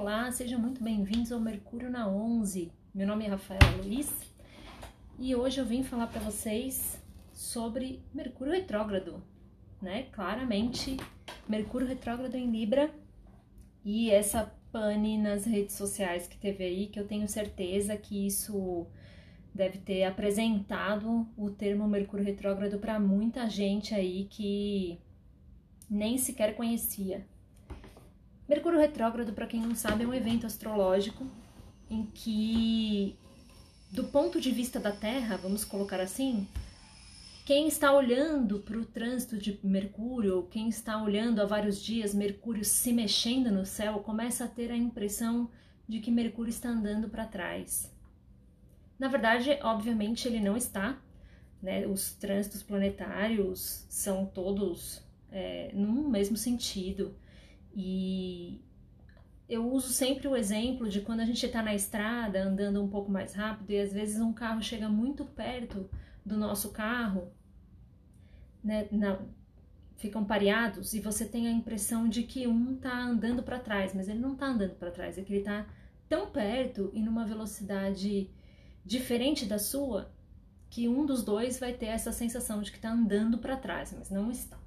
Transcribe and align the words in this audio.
Olá, 0.00 0.30
sejam 0.30 0.60
muito 0.60 0.80
bem-vindos 0.80 1.32
ao 1.32 1.40
Mercúrio 1.40 1.90
na 1.90 2.08
11. 2.08 2.70
Meu 2.94 3.04
nome 3.04 3.24
é 3.24 3.30
Rafaela 3.30 3.82
Luiz 3.82 4.08
e 5.18 5.34
hoje 5.34 5.58
eu 5.58 5.66
vim 5.66 5.82
falar 5.82 6.06
para 6.06 6.20
vocês 6.20 7.02
sobre 7.32 8.00
Mercúrio 8.14 8.52
retrógrado, 8.52 9.20
né? 9.82 10.04
Claramente, 10.12 10.96
Mercúrio 11.48 11.88
retrógrado 11.88 12.36
em 12.36 12.48
Libra 12.48 12.94
e 13.84 14.08
essa 14.08 14.44
pane 14.70 15.18
nas 15.18 15.44
redes 15.44 15.74
sociais 15.74 16.28
que 16.28 16.38
teve 16.38 16.62
aí, 16.62 16.86
que 16.86 17.00
eu 17.00 17.08
tenho 17.08 17.26
certeza 17.26 17.96
que 17.96 18.24
isso 18.24 18.86
deve 19.52 19.78
ter 19.78 20.04
apresentado 20.04 21.26
o 21.36 21.50
termo 21.50 21.88
Mercúrio 21.88 22.24
retrógrado 22.24 22.78
para 22.78 23.00
muita 23.00 23.50
gente 23.50 23.96
aí 23.96 24.28
que 24.30 24.96
nem 25.90 26.16
sequer 26.16 26.54
conhecia 26.54 27.26
Mercúrio 28.48 28.78
retrógrado, 28.78 29.32
para 29.32 29.46
quem 29.46 29.60
não 29.60 29.74
sabe, 29.74 30.04
é 30.04 30.06
um 30.06 30.14
evento 30.14 30.46
astrológico 30.46 31.26
em 31.90 32.06
que, 32.06 33.14
do 33.90 34.04
ponto 34.04 34.40
de 34.40 34.50
vista 34.50 34.80
da 34.80 34.90
Terra, 34.90 35.36
vamos 35.36 35.64
colocar 35.64 36.00
assim, 36.00 36.48
quem 37.44 37.68
está 37.68 37.92
olhando 37.92 38.60
para 38.60 38.78
o 38.78 38.84
trânsito 38.84 39.36
de 39.36 39.58
Mercúrio, 39.62 40.48
quem 40.50 40.68
está 40.68 41.02
olhando 41.02 41.40
há 41.40 41.46
vários 41.46 41.82
dias 41.82 42.14
Mercúrio 42.14 42.64
se 42.64 42.92
mexendo 42.92 43.50
no 43.50 43.66
céu, 43.66 44.00
começa 44.00 44.44
a 44.44 44.48
ter 44.48 44.70
a 44.70 44.76
impressão 44.76 45.50
de 45.86 46.00
que 46.00 46.10
Mercúrio 46.10 46.50
está 46.50 46.68
andando 46.68 47.08
para 47.08 47.26
trás. 47.26 47.90
Na 48.98 49.08
verdade, 49.08 49.58
obviamente, 49.62 50.26
ele 50.26 50.40
não 50.40 50.56
está. 50.56 50.98
Né? 51.62 51.86
Os 51.86 52.12
trânsitos 52.12 52.62
planetários 52.62 53.86
são 53.88 54.26
todos 54.26 55.02
é, 55.30 55.70
num 55.72 56.08
mesmo 56.08 56.36
sentido. 56.36 57.14
E 57.74 58.60
eu 59.48 59.70
uso 59.70 59.88
sempre 59.88 60.28
o 60.28 60.36
exemplo 60.36 60.88
de 60.88 61.00
quando 61.00 61.20
a 61.20 61.24
gente 61.24 61.44
está 61.44 61.62
na 61.62 61.74
estrada 61.74 62.42
andando 62.42 62.82
um 62.82 62.88
pouco 62.88 63.10
mais 63.10 63.34
rápido 63.34 63.70
e 63.70 63.80
às 63.80 63.92
vezes 63.92 64.20
um 64.20 64.32
carro 64.32 64.62
chega 64.62 64.88
muito 64.88 65.24
perto 65.24 65.88
do 66.24 66.36
nosso 66.36 66.70
carro, 66.70 67.32
né, 68.62 68.86
na, 68.92 69.18
ficam 69.96 70.24
pareados 70.24 70.92
e 70.92 71.00
você 71.00 71.24
tem 71.24 71.48
a 71.48 71.50
impressão 71.50 72.08
de 72.08 72.22
que 72.22 72.46
um 72.46 72.74
está 72.74 72.96
andando 72.96 73.42
para 73.42 73.58
trás, 73.58 73.94
mas 73.94 74.08
ele 74.08 74.18
não 74.18 74.34
está 74.34 74.46
andando 74.46 74.74
para 74.74 74.90
trás, 74.90 75.16
é 75.16 75.22
que 75.22 75.32
ele 75.32 75.40
está 75.40 75.66
tão 76.08 76.30
perto 76.30 76.90
e 76.92 77.00
numa 77.00 77.24
velocidade 77.24 78.30
diferente 78.84 79.46
da 79.46 79.58
sua 79.58 80.10
que 80.70 80.88
um 80.88 81.06
dos 81.06 81.24
dois 81.24 81.58
vai 81.58 81.72
ter 81.72 81.86
essa 81.86 82.12
sensação 82.12 82.60
de 82.60 82.70
que 82.70 82.76
está 82.76 82.90
andando 82.90 83.38
para 83.38 83.56
trás, 83.56 83.94
mas 83.96 84.10
não 84.10 84.30
está. 84.30 84.58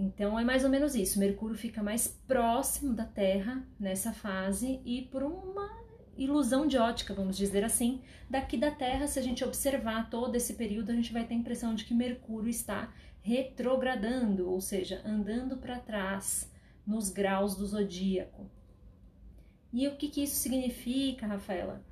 Então 0.00 0.38
é 0.38 0.44
mais 0.44 0.62
ou 0.62 0.70
menos 0.70 0.94
isso. 0.94 1.18
Mercúrio 1.18 1.56
fica 1.56 1.82
mais 1.82 2.06
próximo 2.06 2.94
da 2.94 3.04
Terra 3.04 3.66
nessa 3.80 4.12
fase 4.12 4.80
e 4.84 5.02
por 5.02 5.24
uma 5.24 5.76
ilusão 6.16 6.68
de 6.68 6.78
ótica, 6.78 7.12
vamos 7.12 7.36
dizer 7.36 7.64
assim, 7.64 8.00
daqui 8.30 8.56
da 8.56 8.70
Terra, 8.70 9.08
se 9.08 9.18
a 9.18 9.22
gente 9.22 9.44
observar 9.44 10.08
todo 10.08 10.36
esse 10.36 10.54
período, 10.54 10.90
a 10.90 10.94
gente 10.94 11.12
vai 11.12 11.24
ter 11.24 11.34
a 11.34 11.36
impressão 11.36 11.74
de 11.74 11.84
que 11.84 11.94
Mercúrio 11.94 12.48
está 12.48 12.94
retrogradando, 13.22 14.48
ou 14.48 14.60
seja, 14.60 15.02
andando 15.04 15.56
para 15.56 15.80
trás 15.80 16.48
nos 16.86 17.10
graus 17.10 17.56
do 17.56 17.66
zodíaco. 17.66 18.48
E 19.72 19.88
o 19.88 19.96
que, 19.96 20.08
que 20.08 20.22
isso 20.22 20.36
significa, 20.36 21.26
Rafaela? 21.26 21.84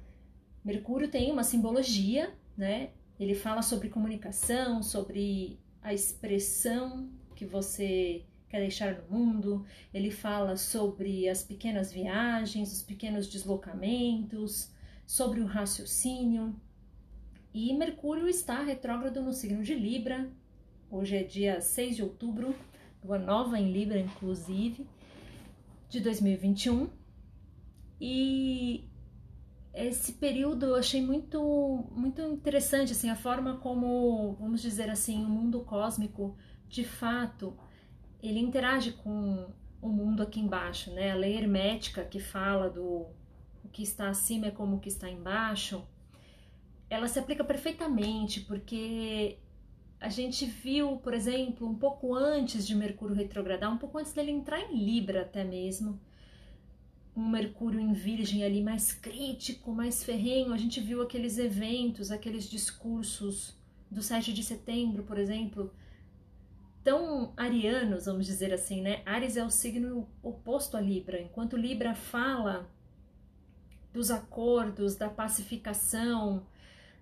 Mercúrio 0.65 1.09
tem 1.09 1.33
uma 1.33 1.43
simbologia, 1.43 2.33
né? 2.57 2.91
Ele 3.19 3.35
fala 3.35 3.63
sobre 3.63 3.89
comunicação, 3.89 4.81
sobre 4.81 5.59
a 5.83 5.93
expressão 5.93 7.11
que 7.37 7.45
você 7.45 8.25
quer 8.49 8.61
deixar 8.61 8.95
no 8.95 9.17
mundo, 9.17 9.65
ele 9.93 10.11
fala 10.11 10.57
sobre 10.57 11.29
as 11.29 11.45
pequenas 11.45 11.93
viagens, 11.93 12.73
os 12.73 12.83
pequenos 12.83 13.29
deslocamentos, 13.29 14.73
sobre 15.07 15.41
o 15.41 15.47
raciocínio. 15.47 16.59
E 17.53 17.73
Mercúrio 17.75 18.27
está 18.29 18.63
retrógrado 18.63 19.23
no 19.23 19.33
signo 19.33 19.63
de 19.63 19.75
Libra. 19.75 20.29
Hoje 20.91 21.17
é 21.17 21.23
dia 21.23 21.61
6 21.61 21.97
de 21.97 22.03
outubro, 22.03 22.55
lua 23.05 23.19
nova 23.19 23.59
em 23.59 23.71
Libra, 23.71 23.99
inclusive, 23.99 24.87
de 25.89 26.01
2021. 26.01 26.89
E 28.01 28.89
esse 29.75 30.15
período 30.15 30.67
eu 30.67 30.75
achei 30.77 31.03
muito 31.03 31.85
muito 31.95 32.23
interessante 32.23 32.93
assim 32.93 33.11
a 33.11 33.17
forma 33.17 33.59
como 33.59 34.35
vamos 34.41 34.63
dizer 34.63 34.89
assim 34.89 35.23
o 35.23 35.29
mundo 35.29 35.61
cósmico 35.61 36.35
de 36.69 36.85
fato, 36.85 37.57
ele 38.23 38.41
interage 38.41 38.93
com 38.93 39.49
o 39.81 39.89
mundo 39.89 40.23
aqui 40.23 40.41
embaixo, 40.41 40.91
né? 40.93 41.13
A 41.13 41.15
lei 41.15 41.37
hermética 41.37 42.05
que 42.05 42.19
fala 42.19 42.69
do 42.69 43.07
o 43.65 43.69
que 43.73 43.83
está 43.83 44.09
acima 44.09 44.47
é 44.47 44.51
como 44.51 44.77
o 44.77 44.81
que 44.81 44.89
está 44.89 45.11
embaixo, 45.11 45.87
ela 46.89 47.09
se 47.09 47.19
aplica 47.19 47.45
perfeitamente, 47.45 48.41
porque 48.41 49.39
a 50.01 50.09
gente 50.09 50.47
viu, 50.47 50.99
por 50.99 51.13
exemplo, 51.15 51.69
um 51.69 51.75
pouco 51.75 52.15
antes 52.15 52.67
de 52.67 52.75
Mercúrio 52.75 53.17
retrogradar, 53.17 53.73
um 53.73 53.79
pouco 53.79 53.99
antes 53.99 54.13
dele 54.13 54.31
entrar 54.31 54.61
em 54.61 54.85
Libra 54.85 55.23
até 55.23 55.43
mesmo, 55.43 56.01
um 57.17 57.29
Mercúrio 57.29 57.81
em 57.81 57.93
Virgem 57.93 58.45
ali 58.45 58.63
mais 58.63 58.93
crítico, 58.93 59.73
mais 59.73 60.05
ferrenho, 60.05 60.53
a 60.53 60.59
gente 60.59 60.81
viu 60.81 61.03
aqueles 61.03 61.39
eventos, 61.39 62.11
aqueles 62.11 62.49
discursos 62.49 63.57
do 63.91 64.03
7 64.03 64.33
de 64.33 64.43
setembro, 64.43 65.03
por 65.03 65.19
exemplo, 65.19 65.73
tão 66.87 67.33
arianos, 67.37 68.07
vamos 68.07 68.27
dizer 68.27 68.55
assim, 68.55 68.81
né? 68.81 69.03
Ares 69.05 69.37
é 69.37 69.45
o 69.45 69.51
signo 69.51 70.09
oposto 70.23 70.77
a 70.77 70.81
Libra, 70.81 71.21
enquanto 71.21 71.57
Libra 71.57 71.97
fala 71.97 72.71
dos 73.93 74.09
acordos, 74.09 74.95
da 74.95 75.09
pacificação, 75.09 76.47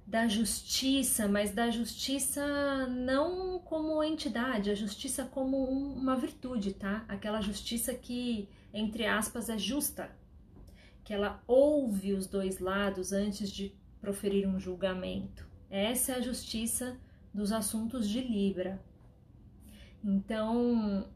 da 0.06 0.26
justiça, 0.26 1.28
mas 1.28 1.50
da 1.50 1.70
justiça 1.70 2.86
não 2.86 3.58
como 3.58 4.02
entidade, 4.02 4.70
a 4.70 4.74
justiça 4.74 5.26
como 5.26 5.62
uma 5.64 6.16
virtude, 6.16 6.72
tá? 6.72 7.04
Aquela 7.06 7.42
justiça 7.42 7.92
que, 7.92 8.48
entre 8.72 9.04
aspas, 9.06 9.50
é 9.50 9.58
justa, 9.58 10.10
que 11.04 11.12
ela 11.12 11.42
ouve 11.46 12.14
os 12.14 12.26
dois 12.26 12.58
lados 12.58 13.12
antes 13.12 13.50
de 13.50 13.74
proferir 14.00 14.48
um 14.48 14.58
julgamento. 14.58 15.46
Essa 15.68 16.12
é 16.12 16.14
a 16.14 16.22
justiça 16.22 16.98
dos 17.34 17.52
assuntos 17.52 18.08
de 18.08 18.22
Libra. 18.22 18.80
Então, 20.04 21.08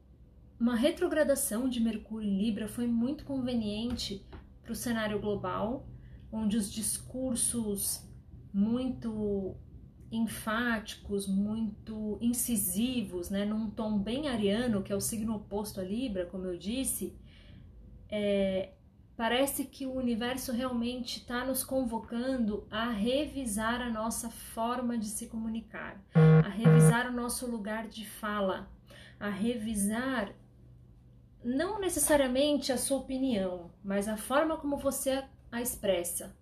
uma 0.59 0.75
retrogradação 0.75 1.69
de 1.69 1.79
Mercúrio 1.79 2.27
em 2.27 2.39
Libra 2.39 2.67
foi 2.67 2.87
muito 2.87 3.25
conveniente 3.25 4.27
para 4.63 4.73
o 4.73 4.77
cenário 4.77 5.21
global, 5.21 5.87
onde 6.33 6.57
os 6.57 6.73
discursos 6.73 8.03
muito 8.53 9.55
enfáticos, 10.11 11.29
muito 11.29 12.19
incisivos, 12.21 13.29
né, 13.29 13.45
num 13.45 13.69
tom 13.69 13.99
bem 13.99 14.29
ariano, 14.29 14.83
que 14.83 14.93
é 14.93 14.97
o 14.97 15.01
signo 15.01 15.37
oposto 15.37 15.81
a 15.81 15.85
Libra, 15.85 16.25
como 16.25 16.47
eu 16.47 16.57
disse, 16.57 17.15
é, 18.09 18.73
parece 19.17 19.65
que 19.65 19.85
o 19.85 19.93
universo 19.93 20.51
realmente 20.51 21.19
está 21.19 21.45
nos 21.45 21.63
convocando 21.63 22.67
a 22.71 22.89
revisar 22.89 23.83
a 23.83 23.91
nossa 23.91 24.31
forma 24.31 24.97
de 24.97 25.07
se 25.07 25.27
comunicar, 25.27 26.03
a 26.15 26.49
revisar 26.49 27.11
o 27.11 27.13
nosso 27.13 27.47
lugar 27.47 27.87
de 27.87 28.07
fala, 28.07 28.71
a 29.19 29.29
revisar 29.29 30.35
não 31.43 31.81
necessariamente 31.81 32.73
a 32.73 32.77
sua 32.77 32.99
opinião, 32.99 33.71
mas 33.83 34.09
a 34.09 34.17
forma 34.17 34.57
como 34.57 34.77
você 34.77 35.25
a 35.51 35.63
expressa. 35.63 36.37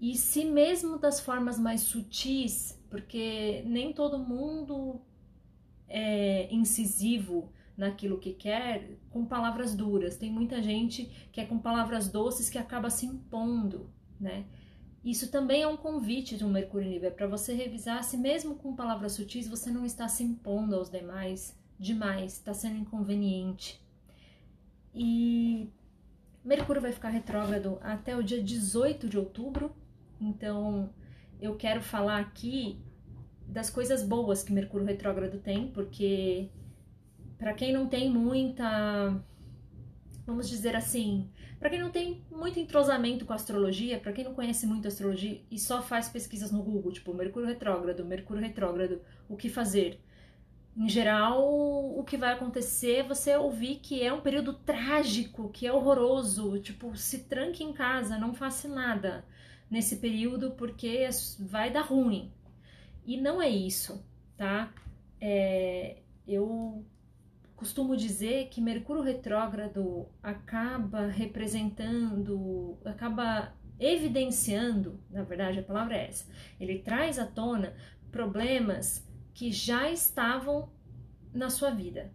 E 0.00 0.16
se 0.16 0.44
mesmo 0.44 0.98
das 0.98 1.20
formas 1.20 1.58
mais 1.58 1.80
sutis, 1.80 2.80
porque 2.90 3.62
nem 3.66 3.92
todo 3.92 4.18
mundo 4.18 5.00
é 5.88 6.52
incisivo 6.54 7.52
naquilo 7.76 8.18
que 8.18 8.32
quer 8.32 8.98
com 9.10 9.24
palavras 9.24 9.74
duras. 9.74 10.16
Tem 10.16 10.30
muita 10.30 10.62
gente 10.62 11.06
que 11.32 11.40
é 11.40 11.46
com 11.46 11.58
palavras 11.58 12.08
doces 12.08 12.50
que 12.50 12.58
acaba 12.58 12.90
se 12.90 13.06
impondo, 13.06 13.90
né? 14.20 14.44
Isso 15.04 15.30
também 15.30 15.62
é 15.62 15.68
um 15.68 15.76
convite 15.76 16.36
de 16.36 16.44
um 16.44 16.50
Mercúrio 16.50 16.90
Livre, 16.90 17.06
é 17.06 17.10
para 17.10 17.28
você 17.28 17.54
revisar 17.54 18.02
se 18.02 18.16
mesmo 18.16 18.56
com 18.56 18.74
palavras 18.74 19.12
sutis 19.12 19.48
você 19.48 19.70
não 19.70 19.86
está 19.86 20.08
se 20.08 20.24
impondo 20.24 20.74
aos 20.74 20.90
demais, 20.90 21.56
demais, 21.78 22.32
está 22.34 22.52
sendo 22.52 22.76
inconveniente. 22.76 23.80
E 24.94 25.70
Mercúrio 26.44 26.82
vai 26.82 26.92
ficar 26.92 27.10
retrógrado 27.10 27.78
até 27.82 28.16
o 28.16 28.22
dia 28.22 28.42
18 28.42 29.08
de 29.08 29.18
outubro, 29.18 29.74
então 30.20 30.90
eu 31.40 31.54
quero 31.56 31.80
falar 31.80 32.18
aqui 32.18 32.80
das 33.46 33.70
coisas 33.70 34.02
boas 34.02 34.42
que 34.42 34.52
Mercúrio 34.52 34.86
retrógrado 34.86 35.38
tem, 35.38 35.68
porque 35.68 36.50
para 37.38 37.54
quem 37.54 37.72
não 37.72 37.86
tem 37.86 38.10
muita, 38.10 39.22
vamos 40.26 40.48
dizer 40.48 40.74
assim, 40.74 41.30
para 41.58 41.70
quem 41.70 41.80
não 41.80 41.90
tem 41.90 42.24
muito 42.30 42.58
entrosamento 42.58 43.24
com 43.24 43.32
astrologia, 43.32 43.98
para 43.98 44.12
quem 44.12 44.24
não 44.24 44.34
conhece 44.34 44.66
muito 44.66 44.88
astrologia 44.88 45.40
e 45.50 45.58
só 45.58 45.82
faz 45.82 46.08
pesquisas 46.08 46.50
no 46.50 46.62
Google, 46.62 46.92
tipo 46.92 47.14
Mercúrio 47.14 47.48
retrógrado, 47.48 48.04
Mercúrio 48.04 48.42
retrógrado, 48.42 49.00
o 49.28 49.36
que 49.36 49.48
fazer? 49.48 50.00
Em 50.76 50.88
geral, 50.88 51.42
o 51.98 52.04
que 52.04 52.16
vai 52.16 52.32
acontecer 52.32 52.98
é 52.98 53.02
você 53.02 53.36
ouvir 53.36 53.76
que 53.76 54.02
é 54.02 54.12
um 54.12 54.20
período 54.20 54.52
trágico, 54.54 55.50
que 55.50 55.66
é 55.66 55.72
horroroso, 55.72 56.58
tipo, 56.60 56.96
se 56.96 57.24
tranque 57.24 57.64
em 57.64 57.72
casa, 57.72 58.16
não 58.16 58.32
faça 58.32 58.68
nada 58.68 59.24
nesse 59.70 59.96
período 59.96 60.52
porque 60.52 61.08
vai 61.40 61.70
dar 61.70 61.82
ruim. 61.82 62.32
E 63.04 63.20
não 63.20 63.42
é 63.42 63.48
isso, 63.48 64.04
tá? 64.36 64.72
É, 65.20 65.96
eu 66.26 66.84
costumo 67.56 67.96
dizer 67.96 68.48
que 68.50 68.60
Mercúrio 68.60 69.02
retrógrado 69.02 70.06
acaba 70.22 71.06
representando, 71.06 72.78
acaba 72.84 73.52
evidenciando, 73.80 75.00
na 75.10 75.22
verdade 75.24 75.58
a 75.58 75.62
palavra 75.62 75.96
é 75.96 76.06
essa, 76.06 76.30
ele 76.60 76.78
traz 76.80 77.18
à 77.18 77.26
tona 77.26 77.74
problemas 78.12 79.07
que 79.38 79.52
já 79.52 79.88
estavam 79.88 80.68
na 81.32 81.48
sua 81.48 81.70
vida, 81.70 82.12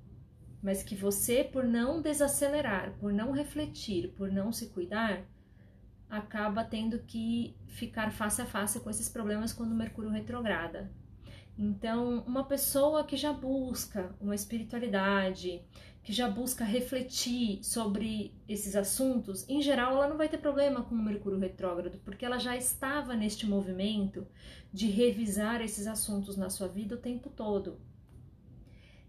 mas 0.61 0.83
que 0.83 0.93
você, 0.93 1.41
por 1.41 1.63
não 1.63 2.01
desacelerar, 2.01 2.97
por 2.99 3.13
não 3.13 3.31
refletir, 3.31 4.09
por 4.09 4.29
não 4.29 4.51
se 4.51 4.67
cuidar, 4.71 5.23
acaba 6.09 6.65
tendo 6.65 6.99
que 6.99 7.55
ficar 7.65 8.11
face 8.11 8.41
a 8.41 8.45
face 8.45 8.77
com 8.81 8.89
esses 8.89 9.07
problemas 9.07 9.53
quando 9.53 9.73
Mercúrio 9.73 10.11
retrograda. 10.11 10.91
Então, 11.57 12.25
uma 12.27 12.43
pessoa 12.43 13.05
que 13.05 13.15
já 13.15 13.31
busca 13.31 14.13
uma 14.19 14.35
espiritualidade, 14.35 15.61
que 16.03 16.11
já 16.11 16.29
busca 16.29 16.65
refletir 16.65 17.63
sobre 17.63 18.33
esses 18.47 18.75
assuntos, 18.75 19.47
em 19.47 19.61
geral 19.61 19.95
ela 19.95 20.07
não 20.07 20.17
vai 20.17 20.27
ter 20.27 20.37
problema 20.37 20.83
com 20.83 20.93
o 20.93 21.01
Mercúrio 21.01 21.39
retrógrado, 21.39 21.97
porque 22.03 22.25
ela 22.25 22.37
já 22.37 22.57
estava 22.57 23.15
neste 23.15 23.47
movimento 23.47 24.27
de 24.71 24.87
revisar 24.87 25.61
esses 25.61 25.87
assuntos 25.87 26.35
na 26.35 26.49
sua 26.49 26.67
vida 26.67 26.95
o 26.95 26.99
tempo 26.99 27.29
todo. 27.29 27.79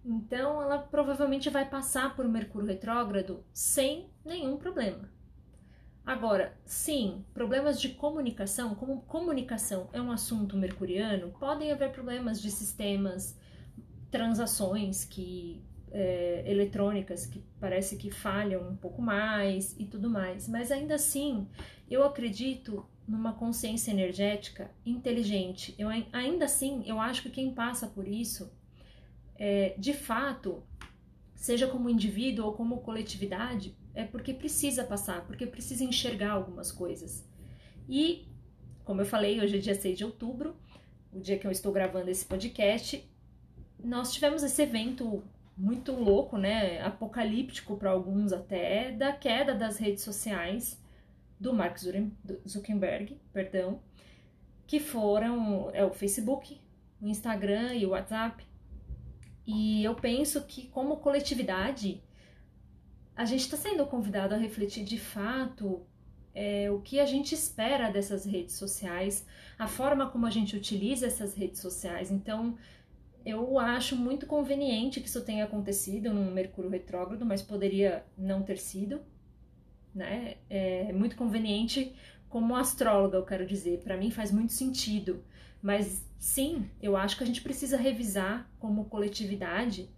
Então, 0.05 0.63
ela 0.63 0.79
provavelmente 0.79 1.51
vai 1.51 1.69
passar 1.69 2.15
por 2.15 2.29
Mercúrio 2.29 2.69
retrógrado 2.69 3.43
sem 3.53 4.11
nenhum 4.25 4.57
problema. 4.57 5.11
Agora, 6.07 6.55
sim, 6.67 7.25
problemas 7.33 7.81
de 7.81 7.89
comunicação, 7.89 8.75
como 8.75 9.01
comunicação 9.03 9.89
é 9.93 10.01
um 10.01 10.13
assunto 10.13 10.55
mercuriano, 10.55 11.33
podem 11.41 11.73
haver 11.73 11.93
problemas 11.93 12.43
de 12.43 12.51
sistemas, 12.51 13.35
transações 14.11 15.07
que 15.07 15.65
é, 15.95 16.43
eletrônicas 16.45 17.25
que 17.25 17.41
parece 17.61 17.97
que 17.97 18.11
falham 18.11 18.69
um 18.69 18.75
pouco 18.75 19.01
mais 19.01 19.77
e 19.79 19.87
tudo 19.87 20.11
mais. 20.11 20.49
Mas 20.49 20.73
ainda 20.73 20.97
assim, 20.97 21.47
eu 21.89 22.03
acredito 22.03 22.85
numa 23.07 23.33
consciência 23.33 23.93
energética 23.93 24.71
inteligente. 24.85 25.73
Eu 25.79 25.89
ainda 26.13 26.47
assim, 26.47 26.83
eu 26.85 26.99
acho 26.99 27.23
que 27.23 27.31
quem 27.31 27.55
passa 27.55 27.87
por 27.87 28.09
isso, 28.09 28.53
é, 29.37 29.75
de 29.79 29.95
fato, 29.95 30.65
seja 31.37 31.69
como 31.69 31.89
indivíduo 31.89 32.47
ou 32.47 32.55
como 32.55 32.81
coletividade, 32.81 33.77
é 33.95 34.03
porque 34.03 34.35
precisa 34.35 34.83
passar, 34.83 35.25
porque 35.27 35.47
precisa 35.47 35.85
enxergar 35.85 36.33
algumas 36.33 36.73
coisas. 36.73 37.25
E, 37.89 38.27
como 38.85 39.01
eu 39.01 39.07
falei, 39.07 39.41
hoje 39.41 39.59
é 39.59 39.61
dia 39.61 39.75
6 39.77 39.97
de 39.97 40.05
outubro, 40.05 40.57
o 41.13 41.21
dia 41.21 41.39
que 41.39 41.47
eu 41.47 41.53
estou 41.53 41.71
gravando 41.71 42.11
esse 42.11 42.25
podcast, 42.25 43.09
nós 43.79 44.13
tivemos 44.13 44.43
esse 44.43 44.61
evento 44.61 45.23
muito 45.57 45.93
louco, 45.93 46.37
né, 46.37 46.81
apocalíptico 46.83 47.77
para 47.77 47.91
alguns 47.91 48.33
até, 48.33 48.93
da 48.93 49.13
queda 49.13 49.55
das 49.55 49.79
redes 49.79 50.03
sociais 50.03 50.83
do 51.39 51.53
Mark 51.53 51.79
Zuckerberg, 52.47 53.21
perdão, 53.33 53.81
que 54.67 54.81
foram 54.81 55.71
é 55.73 55.85
o 55.85 55.93
Facebook, 55.93 56.61
o 57.01 57.07
Instagram 57.07 57.75
e 57.75 57.87
o 57.87 57.91
WhatsApp. 57.91 58.45
E 59.47 59.85
eu 59.85 59.95
penso 59.95 60.43
que 60.45 60.69
como 60.69 60.97
coletividade 60.97 62.03
a 63.17 63.25
gente 63.25 63.43
está 63.43 63.57
sendo 63.57 63.87
convidado 63.87 64.35
a 64.35 64.39
refletir 64.39 64.85
de 64.85 64.99
fato 64.99 65.87
é, 66.35 66.69
o 66.71 66.81
que 66.81 66.99
a 66.99 67.07
gente 67.07 67.33
espera 67.35 67.91
dessas 67.91 68.25
redes 68.25 68.57
sociais, 68.57 69.25
a 69.57 69.69
forma 69.69 70.11
como 70.11 70.27
a 70.27 70.31
gente 70.31 70.57
utiliza 70.57 71.07
essas 71.07 71.35
redes 71.35 71.61
sociais. 71.61 72.11
Então, 72.11 72.57
eu 73.25 73.59
acho 73.59 73.97
muito 73.97 74.27
conveniente 74.27 75.01
que 75.01 75.09
isso 75.09 75.25
tenha 75.25 75.45
acontecido 75.45 76.13
num 76.13 76.31
Mercúrio 76.31 76.71
retrógrado, 76.71 77.25
mas 77.25 77.43
poderia 77.43 78.05
não 78.19 78.43
ter 78.43 78.59
sido, 78.59 79.01
né? 79.95 80.37
É 80.51 80.93
muito 80.93 81.17
conveniente 81.17 81.95
como 82.29 82.55
astróloga, 82.55 83.17
eu 83.17 83.25
quero 83.25 83.47
dizer. 83.47 83.79
Para 83.79 83.97
mim 83.97 84.11
faz 84.11 84.31
muito 84.31 84.53
sentido. 84.53 85.25
Mas 85.63 86.05
sim, 86.19 86.69
eu 86.83 86.97
acho 86.97 87.17
que 87.17 87.25
a 87.25 87.27
gente 87.27 87.41
precisa 87.41 87.77
revisar 87.77 88.51
como 88.59 88.85
coletividade 88.87 89.89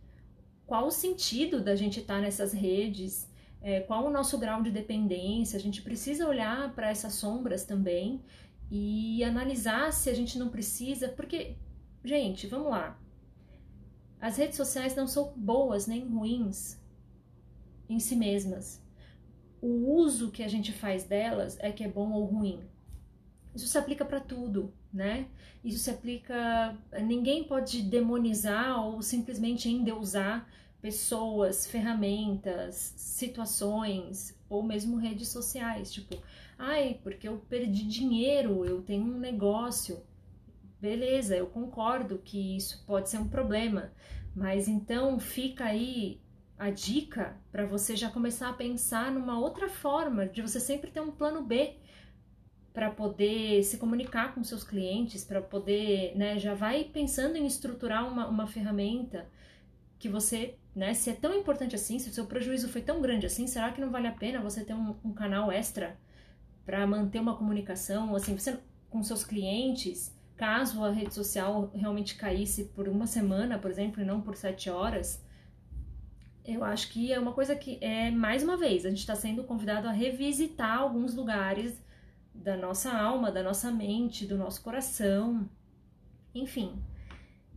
qual 0.67 0.87
o 0.87 0.91
sentido 0.91 1.61
da 1.61 1.75
gente 1.75 2.01
estar 2.01 2.17
tá 2.17 2.21
nessas 2.21 2.53
redes, 2.53 3.29
é, 3.63 3.81
qual 3.81 4.05
o 4.05 4.11
nosso 4.11 4.39
grau 4.39 4.63
de 4.63 4.71
dependência. 4.71 5.57
A 5.57 5.61
gente 5.61 5.83
precisa 5.83 6.29
olhar 6.29 6.73
para 6.75 6.91
essas 6.91 7.15
sombras 7.15 7.65
também 7.65 8.21
e 8.71 9.25
analisar 9.25 9.93
se 9.93 10.11
a 10.11 10.15
gente 10.15 10.39
não 10.39 10.49
precisa, 10.49 11.09
porque, 11.09 11.57
gente, 12.05 12.47
vamos 12.47 12.71
lá. 12.71 12.99
As 14.27 14.39
redes 14.39 14.57
sociais 14.57 14.97
não 14.97 15.07
são 15.07 15.33
boas 15.37 15.87
nem 15.87 16.05
ruins 16.05 16.83
em 17.89 18.01
si 18.01 18.17
mesmas. 18.17 18.83
O 19.63 19.69
uso 20.01 20.33
que 20.33 20.43
a 20.43 20.49
gente 20.49 20.73
faz 20.73 21.05
delas 21.05 21.57
é 21.61 21.71
que 21.71 21.85
é 21.85 21.89
bom 21.89 22.11
ou 22.11 22.25
ruim. 22.25 22.59
Isso 23.55 23.69
se 23.69 23.79
aplica 23.79 24.05
para 24.05 24.19
tudo, 24.19 24.75
né? 24.93 25.29
Isso 25.65 25.79
se 25.79 25.91
aplica. 25.91 26.77
Ninguém 27.05 27.45
pode 27.45 27.83
demonizar 27.83 28.85
ou 28.85 29.01
simplesmente 29.01 29.71
endeusar 29.71 30.49
pessoas, 30.83 31.65
ferramentas, 31.65 32.95
situações 32.97 34.37
ou 34.49 34.61
mesmo 34.61 34.97
redes 34.97 35.29
sociais. 35.29 35.93
Tipo, 35.93 36.17
ai, 36.59 36.99
porque 37.01 37.29
eu 37.29 37.39
perdi 37.49 37.87
dinheiro, 37.87 38.65
eu 38.65 38.83
tenho 38.83 39.05
um 39.05 39.21
negócio. 39.21 40.03
Beleza, 40.81 41.35
eu 41.35 41.47
concordo 41.47 42.19
que 42.19 42.57
isso 42.57 42.85
pode 42.87 43.09
ser 43.09 43.19
um 43.19 43.29
problema, 43.29 43.93
mas 44.37 44.69
então 44.69 45.19
fica 45.19 45.65
aí 45.65 46.21
a 46.59 46.69
dica 46.69 47.39
para 47.51 47.65
você 47.65 47.97
já 47.97 48.11
começar 48.11 48.51
a 48.51 48.53
pensar 48.53 49.11
numa 49.11 49.39
outra 49.39 49.67
forma, 49.67 50.27
de 50.27 50.43
você 50.43 50.61
sempre 50.61 50.91
ter 50.91 51.01
um 51.01 51.11
plano 51.11 51.43
B 51.43 51.77
para 52.75 52.91
poder 52.91 53.63
se 53.65 53.79
comunicar 53.79 54.35
com 54.35 54.45
seus 54.45 54.63
clientes, 54.63 55.25
para 55.25 55.41
poder, 55.41 56.15
né, 56.15 56.39
já 56.39 56.53
vai 56.53 56.85
pensando 56.85 57.37
em 57.37 57.47
estruturar 57.47 58.07
uma, 58.07 58.29
uma 58.29 58.47
ferramenta 58.47 59.27
que 59.99 60.09
você, 60.09 60.59
né, 60.75 60.93
se 60.93 61.09
é 61.09 61.15
tão 61.15 61.35
importante 61.35 61.75
assim, 61.75 61.99
se 61.99 62.11
o 62.11 62.13
seu 62.13 62.27
prejuízo 62.27 62.69
foi 62.69 62.83
tão 62.83 63.01
grande 63.01 63.25
assim, 63.25 63.47
será 63.47 63.73
que 63.73 63.81
não 63.81 63.91
vale 63.91 64.07
a 64.07 64.13
pena 64.13 64.43
você 64.43 64.63
ter 64.63 64.75
um, 64.75 64.95
um 65.03 65.15
canal 65.15 65.51
extra 65.51 65.99
para 66.67 66.87
manter 66.87 67.21
uma 67.21 67.37
comunicação, 67.37 68.15
assim, 68.15 68.37
você 68.37 68.59
com 68.91 69.03
seus 69.03 69.25
clientes, 69.25 70.16
caso 70.37 70.85
a 70.85 70.91
rede 70.91 71.15
social 71.15 71.71
realmente 71.75 72.17
caísse 72.17 72.65
por 72.65 72.89
uma 72.89 73.07
semana, 73.07 73.59
por 73.59 73.71
exemplo, 73.71 74.03
e 74.03 74.05
não 74.05 74.21
por 74.21 74.37
sete 74.37 74.69
horas, 74.71 75.25
eu 76.45 76.63
acho 76.63 76.91
que 76.91 77.13
é 77.13 77.19
uma 77.19 77.33
coisa 77.33 77.57
que 77.57 77.79
é 77.81 78.11
mais 78.11 78.43
uma 78.43 78.57
vez 78.57 78.87
a 78.87 78.89
gente 78.91 79.01
está 79.01 79.17
sendo 79.17 79.43
convidado 79.45 79.89
a 79.89 79.93
revisitar 79.93 80.79
alguns 80.79 81.15
lugares 81.15 81.83
da 82.33 82.57
nossa 82.57 82.93
alma, 82.93 83.33
da 83.33 83.43
nossa 83.43 83.71
mente, 83.73 84.27
do 84.27 84.37
nosso 84.37 84.63
coração, 84.63 85.49
enfim. 86.35 86.81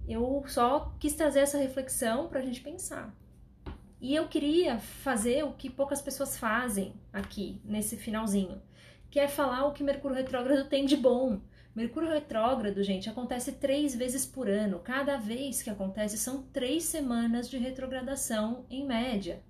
Eu 0.08 0.44
só 0.48 0.96
quis 1.00 1.14
trazer 1.14 1.42
essa 1.42 1.58
reflexão 1.58 2.28
para 2.28 2.40
a 2.40 2.44
gente 2.44 2.62
pensar. 2.62 3.14
E 4.02 4.16
eu 4.16 4.28
queria 4.28 4.80
fazer 4.80 5.44
o 5.44 5.52
que 5.52 5.70
poucas 5.70 6.02
pessoas 6.02 6.38
fazem 6.38 6.94
aqui 7.12 7.62
nesse 7.66 7.98
finalzinho, 7.98 8.62
que 9.12 9.20
é 9.20 9.28
falar 9.28 9.66
o 9.66 9.74
que 9.74 9.84
Mercúrio 9.84 10.16
retrógrado 10.16 10.68
tem 10.70 10.86
de 10.86 10.96
bom. 10.96 11.42
Mercúrio 11.76 12.10
retrógrado, 12.10 12.84
gente, 12.84 13.10
acontece 13.10 13.54
três 13.54 13.96
vezes 13.96 14.26
por 14.26 14.50
ano. 14.50 14.80
Cada 14.80 15.18
vez 15.18 15.62
que 15.62 15.70
acontece 15.70 16.18
são 16.18 16.44
três 16.44 16.84
semanas 16.84 17.50
de 17.50 17.58
retrogradação 17.58 18.66
em 18.70 18.86
média. 18.86 19.42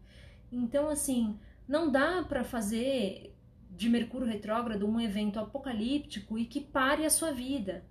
Então, 0.51 0.89
assim, 0.89 1.39
não 1.67 1.91
dá 1.91 2.23
para 2.23 2.43
fazer 2.43 3.33
de 3.71 3.87
Mercúrio 3.87 4.27
retrógrado 4.27 4.87
um 4.87 4.99
evento 4.99 5.39
apocalíptico 5.39 6.37
e 6.37 6.45
que 6.45 6.59
pare 6.59 7.05
a 7.05 7.09
sua 7.09 7.31
vida. 7.31 7.85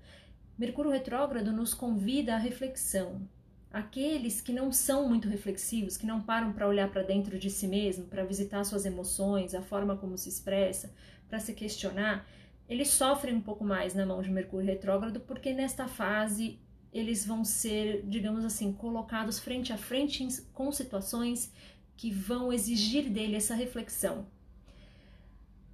Mercúrio 0.59 0.91
retrógrado 0.91 1.53
nos 1.53 1.73
convida 1.73 2.35
à 2.35 2.39
reflexão. 2.39 3.23
Aqueles 3.71 4.41
que 4.41 4.53
não 4.53 4.73
são 4.73 5.09
muito 5.09 5.29
reflexivos, 5.29 5.97
que 5.97 6.07
não 6.07 6.21
param 6.21 6.53
para 6.53 6.69
olhar 6.69 6.91
para 6.91 7.03
dentro 7.03 7.39
de 7.39 7.49
si 7.49 7.67
mesmo, 7.67 8.07
para 8.07 8.25
visitar 8.25 8.65
suas 8.65 8.85
emoções, 8.85 9.55
a 9.55 9.63
forma 9.63 9.97
como 9.97 10.19
se 10.19 10.29
expressa, 10.29 10.93
para 11.29 11.39
se 11.39 11.53
questionar, 11.53 12.27
eles 12.69 12.89
sofrem 12.89 13.35
um 13.35 13.41
pouco 13.41 13.65
mais 13.65 13.95
na 13.95 14.05
mão 14.05 14.21
de 14.21 14.31
Mercúrio 14.31 14.67
retrógrado, 14.67 15.21
porque 15.21 15.53
nesta 15.53 15.89
fase 15.89 16.59
eles 16.93 17.25
vão 17.27 17.45
ser, 17.45 18.03
digamos 18.07 18.45
assim, 18.45 18.73
colocados 18.73 19.39
frente 19.39 19.73
a 19.73 19.79
frente 19.79 20.27
com 20.53 20.71
situações 20.73 21.53
que 21.97 22.11
vão 22.11 22.53
exigir 22.53 23.11
dele 23.11 23.37
essa 23.37 23.55
reflexão. 23.55 24.27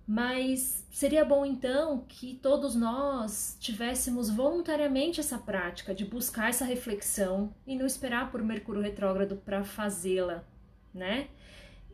Mas 0.06 0.84
seria 0.90 1.24
bom 1.24 1.46
então 1.46 2.04
que 2.06 2.34
todos 2.42 2.74
nós 2.74 3.56
tivéssemos 3.58 4.28
voluntariamente 4.28 5.18
essa 5.18 5.38
prática 5.38 5.94
de 5.94 6.04
buscar 6.04 6.50
essa 6.50 6.64
reflexão 6.64 7.54
e 7.66 7.74
não 7.74 7.86
esperar 7.86 8.30
por 8.30 8.42
Mercúrio 8.42 8.82
retrógrado 8.82 9.36
para 9.36 9.64
fazê-la, 9.64 10.44
né? 10.92 11.28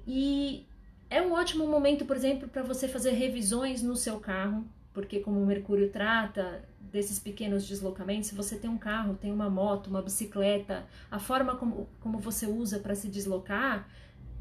E 0.07 0.66
é 1.09 1.23
um 1.23 1.33
ótimo 1.33 1.66
momento, 1.66 2.04
por 2.04 2.16
exemplo, 2.16 2.49
para 2.49 2.62
você 2.62 2.88
fazer 2.88 3.12
revisões 3.12 3.80
no 3.80 3.95
seu 3.95 4.19
carro, 4.19 4.64
porque 4.92 5.20
como 5.20 5.40
o 5.40 5.47
Mercúrio 5.47 5.90
trata 5.90 6.68
desses 6.80 7.18
pequenos 7.18 7.66
deslocamentos, 7.66 8.28
se 8.28 8.35
você 8.35 8.56
tem 8.56 8.68
um 8.68 8.78
carro, 8.78 9.14
tem 9.14 9.30
uma 9.30 9.49
moto, 9.49 9.87
uma 9.87 10.02
bicicleta, 10.02 10.87
a 11.11 11.18
forma 11.18 11.56
como, 11.56 11.88
como 12.00 12.18
você 12.18 12.47
usa 12.47 12.78
para 12.80 12.94
se 12.94 13.09
deslocar, 13.09 13.88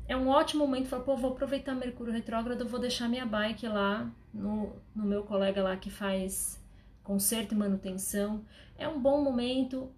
é 0.08 0.18
um 0.18 0.28
ótimo 0.28 0.66
momento 0.66 0.90
para 0.90 1.00
pô, 1.00 1.16
vou 1.16 1.32
aproveitar 1.32 1.76
Mercúrio 1.76 2.12
retrógrado, 2.12 2.68
vou 2.68 2.80
deixar 2.80 3.08
minha 3.08 3.28
bike 3.28 3.68
lá 3.68 4.12
no, 4.34 4.76
no 4.96 5.06
meu 5.06 5.22
colega 5.24 5.62
lá 5.62 5.78
que 5.78 5.92
faz 5.92 6.60
conserto 7.04 7.54
e 7.54 7.58
manutenção. 7.58 8.44
É 8.76 8.88
um 8.88 9.00
bom 9.00 9.24
momento 9.24 9.92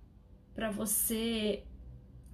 para 0.54 0.70
você, 0.70 1.64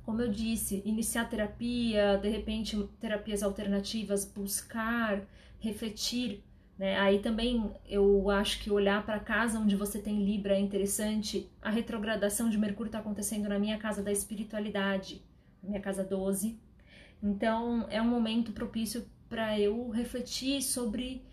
como 0.04 0.22
eu 0.22 0.30
disse, 0.30 0.82
iniciar 0.86 1.30
terapia, 1.30 2.18
de 2.18 2.30
repente 2.30 2.76
terapias 3.00 3.44
alternativas, 3.44 4.26
buscar, 4.26 5.22
refletir. 5.60 6.44
Né? 6.78 6.98
Aí 7.00 7.20
também 7.20 7.72
eu 7.88 8.30
acho 8.30 8.60
que 8.60 8.70
olhar 8.70 9.06
para 9.06 9.16
a 9.16 9.20
casa 9.20 9.60
onde 9.60 9.76
você 9.76 10.00
tem 10.00 10.24
Libra 10.24 10.56
é 10.56 10.60
interessante. 10.60 11.50
A 11.62 11.70
retrogradação 11.70 12.50
de 12.50 12.58
Mercúrio 12.58 12.90
está 12.90 13.00
acontecendo 13.00 13.50
na 13.50 13.58
minha 13.58 13.78
casa 13.78 14.04
da 14.04 14.12
espiritualidade, 14.12 15.22
na 15.64 15.70
minha 15.70 15.82
casa 15.82 16.04
12 16.04 16.68
então 17.22 17.88
é 17.90 18.02
um 18.02 18.08
momento 18.08 18.52
propício 18.52 19.06
para 19.30 19.60
eu 19.60 19.90
refletir 19.90 20.62
sobre 20.62 21.24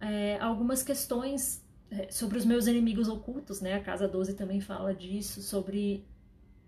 é, 0.00 0.38
algumas 0.40 0.82
questões 0.82 1.64
é, 1.90 2.10
sobre 2.10 2.38
os 2.38 2.44
meus 2.44 2.66
inimigos 2.66 3.08
ocultos, 3.08 3.60
né? 3.60 3.74
A 3.74 3.80
casa 3.80 4.06
12 4.06 4.34
também 4.34 4.60
fala 4.60 4.94
disso, 4.94 5.42
sobre 5.42 6.04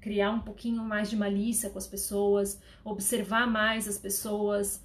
criar 0.00 0.32
um 0.32 0.40
pouquinho 0.40 0.82
mais 0.82 1.08
de 1.08 1.16
malícia 1.16 1.70
com 1.70 1.78
as 1.78 1.86
pessoas, 1.86 2.60
observar 2.84 3.46
mais 3.46 3.86
as 3.86 3.98
pessoas, 3.98 4.82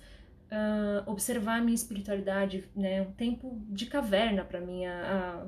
uh, 0.52 1.10
observar 1.10 1.60
a 1.60 1.62
minha 1.62 1.76
espiritualidade, 1.76 2.70
né? 2.76 3.02
Um 3.02 3.12
tempo 3.12 3.62
de 3.70 3.86
caverna 3.86 4.44
para 4.44 4.60
mim. 4.60 4.86
A, 4.86 5.46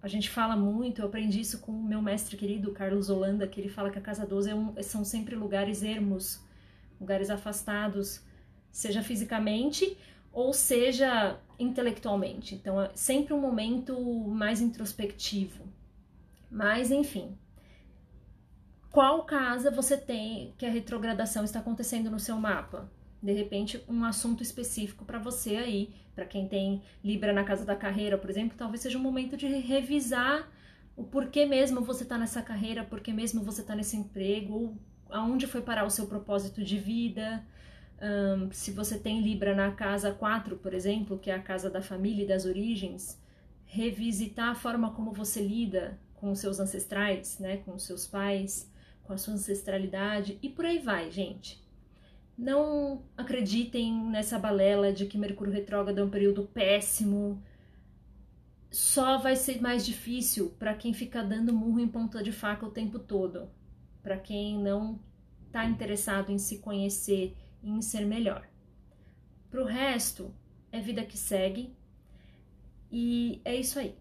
a, 0.00 0.06
a, 0.06 0.08
gente 0.08 0.28
fala 0.28 0.56
muito, 0.56 1.00
eu 1.00 1.06
aprendi 1.06 1.40
isso 1.40 1.60
com 1.60 1.72
o 1.72 1.82
meu 1.82 2.02
mestre 2.02 2.36
querido, 2.36 2.72
Carlos 2.72 3.08
Holanda, 3.08 3.46
que 3.46 3.60
ele 3.60 3.68
fala 3.68 3.90
que 3.90 3.98
a 3.98 4.02
casa 4.02 4.26
12 4.26 4.50
é 4.50 4.54
um, 4.54 4.82
são 4.82 5.04
sempre 5.04 5.34
lugares 5.34 5.82
ermos, 5.82 6.40
lugares 7.00 7.30
afastados, 7.30 8.24
seja 8.70 9.02
fisicamente 9.02 9.96
ou 10.32 10.52
seja 10.52 11.38
intelectualmente. 11.58 12.54
Então 12.54 12.80
é 12.80 12.90
sempre 12.94 13.34
um 13.34 13.40
momento 13.40 13.98
mais 14.28 14.60
introspectivo. 14.60 15.64
Mas 16.50 16.90
enfim, 16.90 17.36
qual 18.90 19.24
casa 19.24 19.70
você 19.70 19.96
tem 19.96 20.52
que 20.58 20.66
a 20.66 20.70
retrogradação 20.70 21.44
está 21.44 21.60
acontecendo 21.60 22.10
no 22.10 22.18
seu 22.18 22.36
mapa? 22.36 22.90
De 23.22 23.32
repente, 23.32 23.82
um 23.88 24.04
assunto 24.04 24.42
específico 24.42 25.04
para 25.04 25.18
você 25.18 25.56
aí, 25.56 25.94
para 26.14 26.26
quem 26.26 26.48
tem 26.48 26.82
Libra 27.04 27.32
na 27.32 27.44
casa 27.44 27.64
da 27.64 27.76
carreira, 27.76 28.18
por 28.18 28.28
exemplo, 28.28 28.56
talvez 28.58 28.82
seja 28.82 28.98
um 28.98 29.02
momento 29.02 29.36
de 29.36 29.46
revisar 29.46 30.50
o 30.96 31.04
porquê 31.04 31.46
mesmo 31.46 31.80
você 31.82 32.02
está 32.02 32.18
nessa 32.18 32.42
carreira, 32.42 32.84
porquê 32.84 33.12
mesmo 33.12 33.42
você 33.42 33.60
está 33.60 33.74
nesse 33.74 33.96
emprego, 33.96 34.54
ou 34.54 34.76
aonde 35.08 35.46
foi 35.46 35.62
parar 35.62 35.84
o 35.84 35.90
seu 35.90 36.06
propósito 36.06 36.64
de 36.64 36.78
vida. 36.78 37.44
Um, 38.00 38.50
se 38.50 38.72
você 38.72 38.98
tem 38.98 39.22
Libra 39.22 39.54
na 39.54 39.70
casa 39.70 40.12
4, 40.12 40.56
por 40.56 40.74
exemplo, 40.74 41.18
que 41.18 41.30
é 41.30 41.34
a 41.34 41.42
casa 41.42 41.70
da 41.70 41.80
família 41.80 42.24
e 42.24 42.28
das 42.28 42.44
origens, 42.44 43.20
revisitar 43.64 44.50
a 44.50 44.54
forma 44.54 44.90
como 44.90 45.12
você 45.12 45.40
lida 45.40 45.98
com 46.16 46.32
os 46.32 46.40
seus 46.40 46.58
ancestrais, 46.58 47.38
né, 47.38 47.58
com 47.58 47.74
os 47.74 47.84
seus 47.84 48.06
pais, 48.06 48.70
com 49.04 49.12
a 49.12 49.18
sua 49.18 49.34
ancestralidade 49.34 50.38
e 50.42 50.48
por 50.48 50.64
aí 50.64 50.78
vai, 50.78 51.10
gente. 51.10 51.61
Não 52.36 53.02
acreditem 53.16 53.94
nessa 54.10 54.38
balela 54.38 54.92
de 54.92 55.06
que 55.06 55.18
Mercúrio 55.18 55.52
retrógrado 55.52 55.98
é 55.98 56.04
um 56.04 56.10
período 56.10 56.44
péssimo. 56.44 57.42
Só 58.70 59.18
vai 59.18 59.36
ser 59.36 59.60
mais 59.60 59.84
difícil 59.84 60.50
para 60.58 60.74
quem 60.74 60.94
fica 60.94 61.22
dando 61.22 61.52
murro 61.52 61.78
em 61.78 61.88
ponta 61.88 62.22
de 62.22 62.32
faca 62.32 62.66
o 62.66 62.70
tempo 62.70 62.98
todo 62.98 63.48
para 64.02 64.18
quem 64.18 64.58
não 64.58 64.98
está 65.46 65.64
interessado 65.64 66.30
em 66.32 66.38
se 66.38 66.58
conhecer 66.58 67.36
e 67.62 67.70
em 67.70 67.80
ser 67.80 68.04
melhor. 68.04 68.48
Para 69.50 69.62
o 69.62 69.66
resto, 69.66 70.34
é 70.72 70.80
vida 70.80 71.04
que 71.04 71.16
segue 71.16 71.74
e 72.90 73.40
é 73.44 73.54
isso 73.54 73.78
aí. 73.78 73.94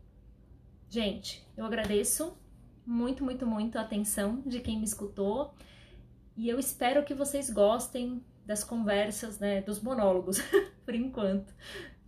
Gente, 0.90 1.46
eu 1.56 1.66
agradeço 1.66 2.38
muito, 2.86 3.24
muito, 3.24 3.46
muito 3.46 3.78
a 3.78 3.82
atenção 3.82 4.42
de 4.46 4.60
quem 4.60 4.78
me 4.78 4.86
escutou 4.86 5.54
e 6.36 6.50
eu 6.50 6.60
espero 6.60 7.04
que 7.04 7.14
vocês 7.14 7.50
gostem 7.50 8.24
das 8.46 8.64
conversas, 8.64 9.40
né, 9.40 9.62
dos 9.62 9.80
monólogos, 9.82 10.38
por 10.86 10.96
enquanto, 10.96 11.54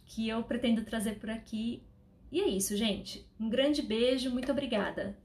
que 0.05 0.27
eu 0.27 0.43
pretendo 0.43 0.83
trazer 0.83 1.19
por 1.19 1.29
aqui. 1.29 1.83
E 2.31 2.41
é 2.41 2.47
isso, 2.47 2.75
gente. 2.75 3.27
Um 3.39 3.49
grande 3.49 3.81
beijo, 3.81 4.29
muito 4.29 4.51
obrigada. 4.51 5.17